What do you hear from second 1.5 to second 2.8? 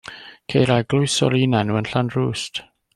enw yn Llanrwst.